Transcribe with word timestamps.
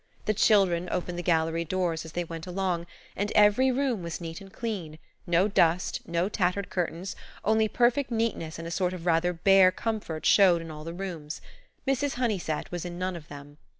The 0.25 0.33
children 0.33 0.89
opened 0.91 1.19
the 1.19 1.21
gallery 1.21 1.63
doors 1.63 2.05
as 2.05 2.13
they 2.13 2.23
went 2.23 2.47
along, 2.47 2.87
and 3.15 3.31
every 3.35 3.71
room 3.71 4.01
was 4.01 4.19
neat 4.19 4.41
and 4.41 4.51
clean–no 4.51 5.47
dust, 5.47 6.01
no 6.07 6.27
tattered 6.27 6.71
curtains, 6.71 7.15
only 7.45 7.67
perfect 7.67 8.09
neatness 8.09 8.57
and 8.57 8.67
a 8.67 8.71
sort 8.71 8.93
of 8.93 9.05
rather 9.05 9.31
bare 9.31 9.71
comfort 9.71 10.25
showed 10.25 10.59
in 10.59 10.71
all 10.71 10.83
the 10.85 10.91
rooms. 10.91 11.39
Mrs. 11.87 12.15
Honeysett 12.15 12.71
was 12.71 12.83
in 12.83 12.97
none 12.97 13.15
of 13.15 13.27
them. 13.27 13.57